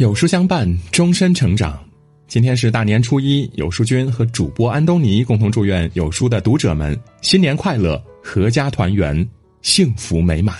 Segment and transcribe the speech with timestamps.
[0.00, 1.78] 有书相伴，终身成长。
[2.26, 9.28] 今天是大年初一，有书君和主播安东尼共同祝愿有书的读者们新年快乐，阖家团圆，
[9.60, 10.56] 幸福美满。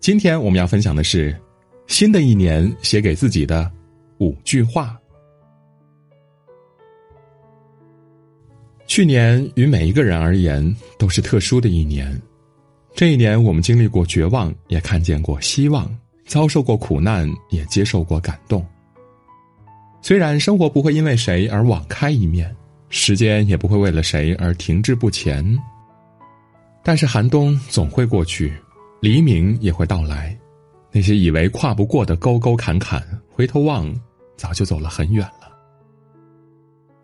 [0.00, 1.38] 今天我们要分享的是
[1.86, 3.70] 新的一年写给自己的
[4.20, 4.98] 五句话。
[8.86, 12.18] 去年与每一个人而言都是特殊的一年，
[12.94, 15.94] 这一年我们经历过绝望，也看见过希望，
[16.28, 18.64] 遭受过苦难，也接受过感动。
[20.00, 22.54] 虽然生活不会因为谁而网开一面，
[22.90, 25.58] 时间也不会为了谁而停滞不前，
[26.84, 28.52] 但是寒冬总会过去，
[29.00, 30.38] 黎明也会到来。
[30.92, 33.92] 那些以为跨不过的沟沟坎坎，回头望，
[34.36, 35.48] 早就走了很远了。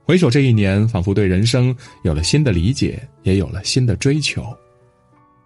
[0.04, 4.44] 回首这一年，仿佛对人生有了新的理解，也有了新的追求。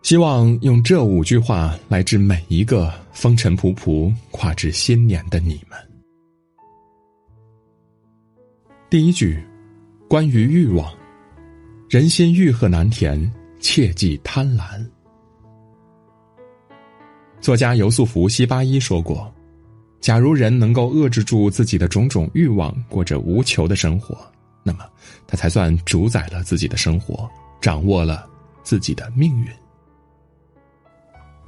[0.03, 5.79] 希望用这五句话来致每一个风尘仆仆跨至新年的你们。
[8.89, 9.43] 第一句，
[10.09, 10.91] 关于欲望，
[11.91, 14.83] 人心欲壑难填，切忌贪婪。
[17.39, 19.31] 作家尤素福·西巴伊说过
[20.01, 24.17] ：“假如人能够遏制住自己的种种欲望，过着无求的生活，
[24.63, 24.87] 那么
[25.27, 27.29] 他才算主宰了自己的生活，
[27.61, 28.27] 掌握了
[28.63, 29.49] 自己的命运。”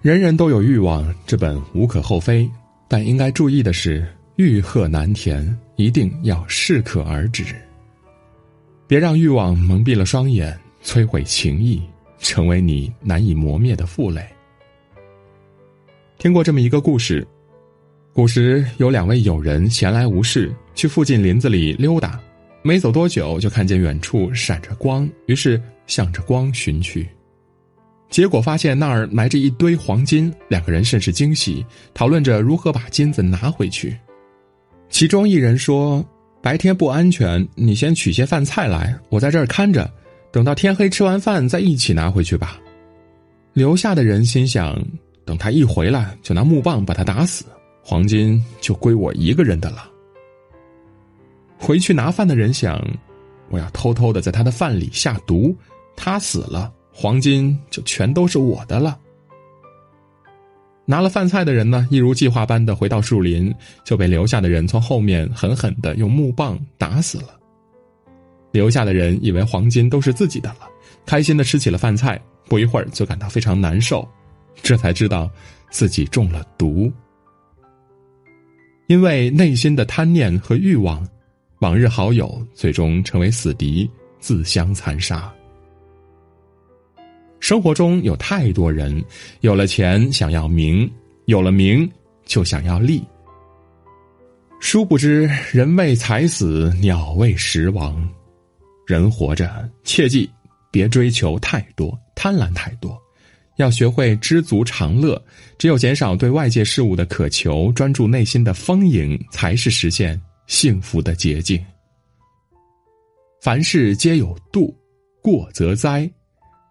[0.02, 2.48] 人人都有欲望，这本无可厚非，
[2.88, 4.06] 但应该注意的是。
[4.36, 7.44] 欲壑难填，一定要适可而止。
[8.86, 11.82] 别让欲望蒙蔽了双眼，摧毁情谊，
[12.18, 14.26] 成为你难以磨灭的负累。
[16.16, 17.26] 听过这么一个故事：
[18.14, 22.18] 古时有两位友人闲来无事，去附近林子里溜达，
[22.62, 27.06] 没走多久就看见远处闪着光，于是向着光寻去。
[28.10, 33.96] 结果发现那儿埋着一堆黄金，两个人甚是惊喜，讨论着如何把金子拿回去。
[34.88, 36.04] 其中一人说
[36.42, 39.88] ：“白天不安全，你先取些饭菜来，我在这儿看着，
[40.32, 42.60] 等到天黑吃完饭再一起拿回去吧。”
[43.54, 44.76] 留下的人心想
[45.24, 47.44] ：“等他一回来，就拿木棒把他打死，
[47.82, 49.88] 黄金就归我一个人的了。”
[51.56, 52.84] 回去拿饭的人想
[53.50, 55.54] ：“我要偷偷的在他的饭里下毒，
[55.94, 58.98] 他死了，黄金就全都是我的了。”
[60.86, 67.38] 拿了饭菜的人呢，一如计划般的回到树林，就被留下的人从后面狠狠的用木棒打死了。
[68.50, 70.68] 留下的人以为黄金都是自己的了，
[71.06, 74.08] 开心的吃起了饭菜，不一会儿就感到非常难受，
[74.62, 75.30] 这才知道
[75.70, 76.90] 自己中了毒。
[78.88, 81.06] 因为内心的贪念和欲望，
[81.60, 85.32] 往日好友最终成为死敌，自相残杀。
[87.40, 89.02] 生活中有太多人，
[89.40, 90.88] 有了钱想要名，
[91.24, 91.90] 有了名
[92.24, 93.02] 就想要利。
[94.60, 98.08] 殊不知，人为财死，鸟为食亡。
[98.86, 100.30] 人活着，切记
[100.70, 102.96] 别追求太多，贪婪太多，
[103.56, 105.20] 要学会知足常乐。
[105.56, 111.58] 只有减少对外界事物的渴求，专注内心的丰盈，才是实现幸福的捷径。
[113.40, 114.76] 凡事皆有度，
[115.22, 116.08] 过则灾。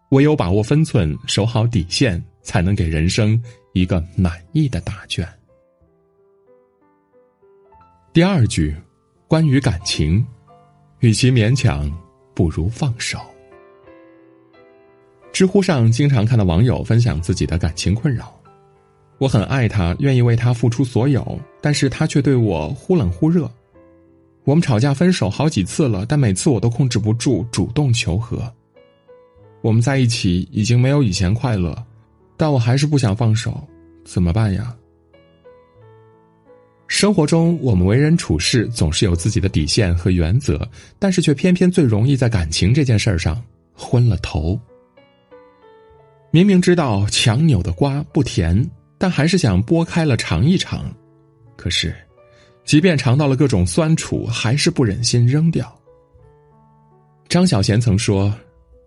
[0.10, 3.40] 唯有把握分寸，守好底线，才能给人生
[3.74, 5.28] 一个满意的答卷。
[8.12, 8.76] 第二句，
[9.28, 10.26] 关于感情，
[11.00, 11.92] 与其勉强，
[12.34, 13.20] 不如放手。
[15.32, 18.36] 知乎上经常看到网友分享自己的感情困扰：
[19.20, 23.50] 我很爱他，愿意为他付出所有，但是他却对我忽冷忽热。
[24.44, 28.52] 我们吵架分手好几次了，但每次我都控制不住，主动求和。
[29.62, 31.76] 我们在一起已经没有以前快乐，
[32.38, 33.62] 但我还是不想放手，
[34.06, 34.74] 怎么办呀？
[36.88, 40.68] 生活中，我们为人处事总是有自己的底线和原则，
[40.98, 43.40] 但是却偏偏最容易在感情这件事儿上
[43.74, 44.60] 昏了头。
[46.32, 48.68] 明明知道强扭的瓜不甜，
[48.98, 50.90] 但还是想剥开了尝一尝。
[51.56, 51.94] 可是，
[52.64, 55.72] 即便尝到了各种酸楚，还是不忍心扔掉。
[57.28, 58.34] 张小娴曾说。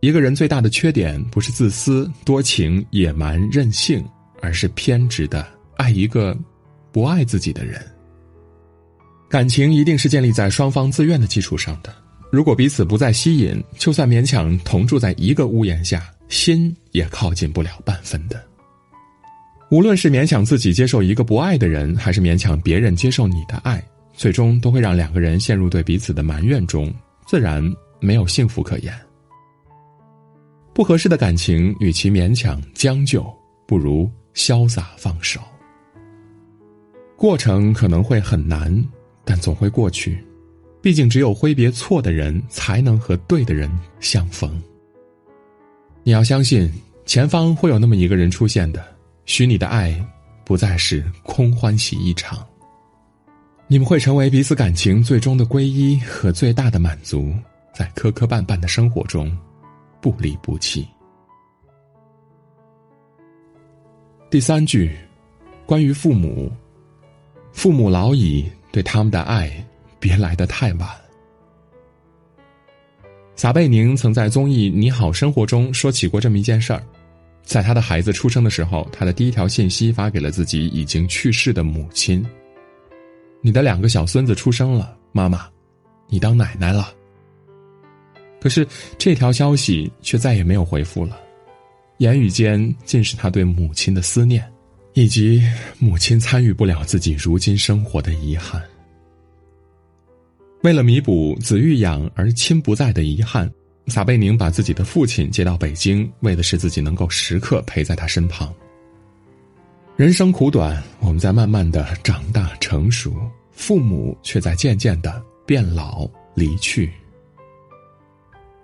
[0.02, 4.04] 一个人最大的缺点不是自私、多情、野蛮、任性，
[4.40, 5.46] 而是偏执的
[5.76, 6.36] 爱一个
[6.90, 7.80] 不爱自己的人。
[9.30, 11.94] 感情一定是建立在双方自愿的基础上的。
[12.32, 18.42] 如果彼此不再吸引，就算勉强同住在一个屋檐下，心也靠近不了半分的。
[19.70, 23.80] 无论是勉强自己接受一个不爱的人，还是勉强别人接受你的爱，
[24.14, 26.92] 最终都会让两个人陷入对彼此的埋怨中，
[27.24, 27.64] 自然
[28.00, 28.92] 没有幸福可言。
[30.74, 33.24] 不合适的感情，与其勉强将就，
[33.66, 35.40] 不如潇洒放手。
[37.16, 38.84] 过程可能会很难，
[39.24, 40.18] 但总会过去。
[40.80, 43.70] 毕竟，只有挥别错的人，才能和对的人
[44.00, 44.60] 相逢。
[46.02, 46.68] 你要相信，
[47.04, 48.84] 前方会有那么一个人出现的，
[49.26, 49.94] 许你的爱
[50.44, 52.44] 不再是空欢喜一场。
[53.68, 57.32] 你们会成为彼此感情最终的皈依和最大的满足，
[57.72, 59.30] 在磕磕绊绊的生活中，
[60.02, 60.86] 不离不弃。
[64.28, 64.90] 第三句，
[65.64, 66.50] 关于父母，
[67.52, 69.64] 父母老矣，对他们的爱
[70.00, 70.88] 别来得太晚。
[73.36, 76.82] 撒贝宁曾在综艺《你好生活》中说起过这么一件事儿，
[77.44, 82.24] 在他的孩子出生的时候，他的第一条信息发给了自己已经去世的母亲
[83.40, 85.48] ：“你的两个小孙子出生了，妈妈，
[86.08, 86.92] 你当奶奶了。”
[88.42, 88.66] 可是
[88.98, 91.16] 这条消息却再也没有回复了。
[91.98, 94.44] 言语间尽是他对母亲的思念，
[94.94, 95.40] 以及
[95.78, 98.60] 母亲参与不了自己如今生活的遗憾。
[100.62, 103.48] 为了弥补子欲养而亲不在的遗憾，
[103.86, 108.52] 撒贝宁把自己的父亲接到北京，为的是自己能够时刻陪在他身旁。
[109.94, 113.14] 人生苦短，我们在慢慢的长大成熟，
[113.52, 116.90] 父母却在渐渐的变老离去。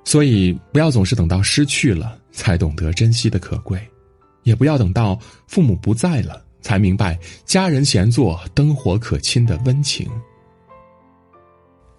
[0.08, 3.78] 所以，不要总是等到失去了才懂得珍惜的可贵，
[4.42, 10.08] 也不要等到父母不在了才明白家人闲坐灯火可亲的温情。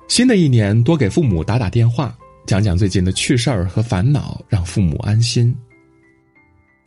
[0.07, 2.17] 新的一年，多给父母打打电话，
[2.47, 5.55] 讲讲最近的趣事儿和烦恼，让父母安心。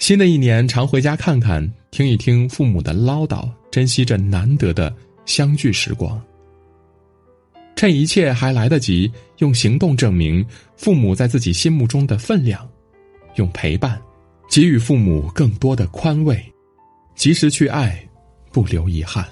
[0.01, 4.93] 新的一年，常回家看看，听一听父母的唠叨，珍惜这难得的
[5.25, 6.21] 相聚时光。
[7.75, 10.47] 趁一切还来得及，用行动证明
[10.77, 12.61] 父母在自己心目中的分量；
[13.35, 14.01] 用陪伴，
[14.49, 16.37] 给予父母更多的宽慰；
[17.17, 18.09] 及时去爱，
[18.53, 19.29] 不留遗憾。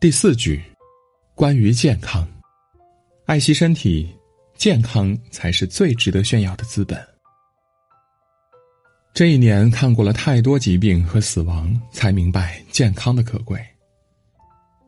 [0.00, 0.60] 第四句，
[1.36, 2.26] 关于健康，
[3.26, 4.12] 爱惜身体，
[4.56, 7.00] 健康才是最值得炫耀的资本。
[9.14, 13.64] 这一年看过了太多疾病和死亡，才明白健康的可贵。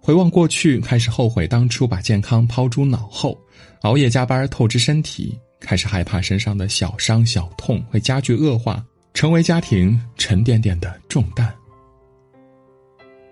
[0.04, 3.40] 回望过去，开始后悔当初把健康抛诸脑后，
[3.80, 8.84] 熬夜加班透支身体，开始害怕身上的小伤小痛会加剧恶化，
[9.14, 11.50] 成为家庭沉甸甸的重担。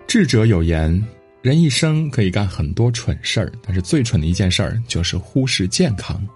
[0.07, 1.07] 智者有言：
[1.43, 6.27] 人一生可以干很多蠢事儿，但是最蠢的一件事儿就是忽视健康。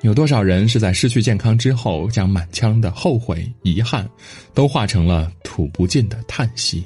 [0.00, 4.08] 有多少人是在失去健康之后，将满腔的后悔、遗憾，
[4.54, 6.82] 都化成了吐不尽的叹息？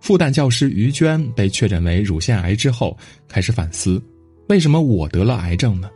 [0.00, 2.96] 复旦教师于娟被确诊为乳腺癌之后，
[3.28, 4.02] 开始反思：
[4.48, 5.90] 为什么我得了癌症呢？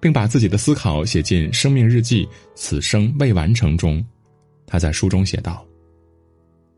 [0.00, 4.04] 并把自己的思考写进生命日记《此生未完成》中。
[4.66, 5.64] 他在书中写道：“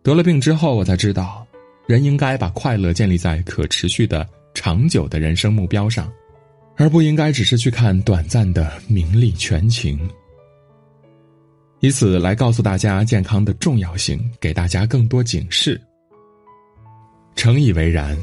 [0.02, 1.46] 得了病之后，我才知道，
[1.86, 6.12] 人应该把快乐建立在可持续的、长久的人生目标上，
[6.76, 9.98] 而不应该只是去看短暂的名利权情。
[11.80, 15.80] 以此来告诉大家健康的重要性，给大家更多警示。”
[17.38, 18.18] 诚以为然，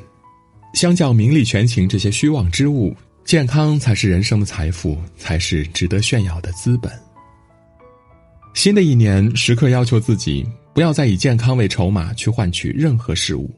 [0.73, 6.91] 相较名利权情这些虚妄之物，健康才是人生的财富，才是值得炫耀的资本。
[8.53, 13.49] 新的一年，时刻要求自己，不要再以健康为筹码去换取任何事物，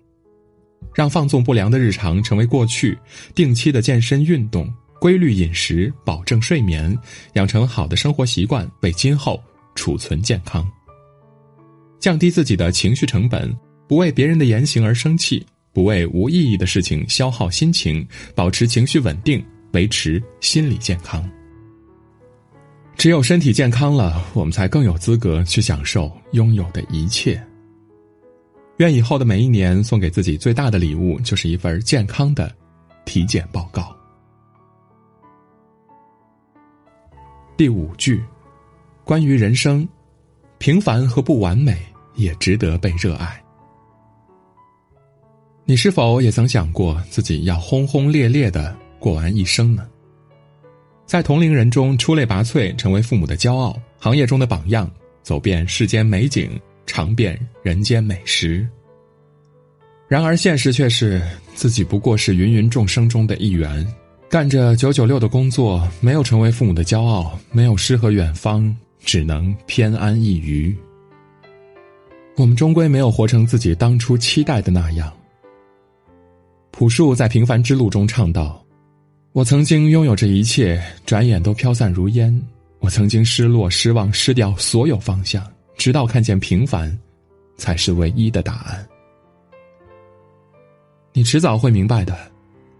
[0.93, 2.95] 让放纵不良的日常成为过去，
[3.33, 6.95] 定期的健身运动，规律饮食，保证睡眠，
[7.33, 9.43] 养成好的生活习惯，为今后
[9.73, 10.63] 储存健康，
[11.99, 13.51] 降低自己的情绪成本。
[13.89, 15.45] 不为别人的言行而生气，
[15.77, 18.03] 不为无意义的事情消耗心情，
[18.33, 21.23] 保持情绪稳定，维持心理健康。
[22.95, 27.39] 只有身体健康了，我们才更有资格去享受拥有的一切。
[28.77, 32.51] 愿以后的每一年送给自己最大的礼物，就是一份健康的
[33.05, 33.95] 体检报告。
[37.55, 38.23] 第五句，
[39.03, 39.87] 关于人生，
[40.57, 41.77] 平凡和不完美
[42.15, 43.39] 也值得被热爱。
[45.69, 49.85] 你是否也曾想过自己要轰轰烈烈的过完一生呢？
[51.05, 54.89] 在同龄人中出类拔萃，成为父母的骄傲，行业中的榜样，
[55.23, 56.49] 走遍世间美景，
[56.85, 58.65] 尝遍人间美食。
[60.07, 61.21] 然而现实却是，
[61.53, 63.85] 自己不过是芸芸众生中的一员，
[64.29, 70.73] 干着九九六的工作，没有成为父母的骄傲，没有诗和远方，只能偏安一隅。
[72.37, 75.11] 我们终归没有活成自己当初期待的那样。
[76.77, 78.63] 朴树在《平凡之路》中唱道
[79.33, 82.39] ：“我曾经拥有这一切，转眼都飘散如烟。
[82.81, 85.43] 我曾经失落、失望、失掉所有方向，
[85.75, 86.95] 直到看见平凡，
[87.57, 88.87] 才是唯一的答案。
[91.13, 92.15] 你迟早会明白的，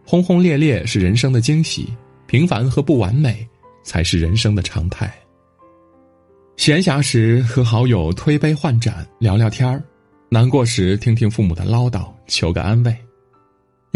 [0.06, 1.92] 轰轰烈烈是人生的惊喜，
[2.28, 3.48] 平凡和不完美
[3.82, 5.12] 才是人生的常态。
[6.56, 9.84] 闲暇时和好友推杯换盏聊聊天儿，
[10.30, 12.96] 难过时听听父母的唠叨求个安慰，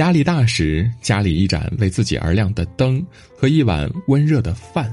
[0.01, 3.05] 压力大时家里一盏为自己而亮的灯
[3.38, 4.91] 和一碗温热的饭。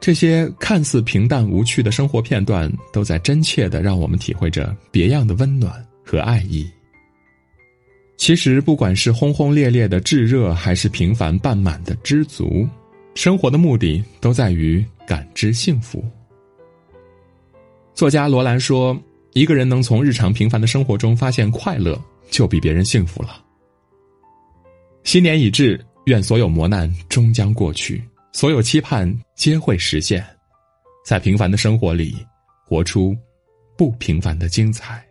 [0.00, 6.66] 这些看似平淡无趣的生活片段，都在真切的让我们体会着别样的温暖和爱意。
[8.16, 12.66] 其实，不管是轰轰烈烈的炙热，还是平凡半满的知足，
[13.14, 16.02] 生活的目的都在于感知幸福。
[17.92, 18.98] 作家罗兰说
[19.34, 22.00] ：“一个人能从日常平凡的生活中发现快乐，
[22.30, 23.44] 就比别人幸福了。”
[25.04, 28.02] 新年已至，愿所有磨难终将过去。
[28.32, 30.24] 所有期盼皆会实现，
[31.04, 32.16] 在平凡的生活里，
[32.64, 33.14] 活出
[33.76, 35.03] 不平凡的精彩。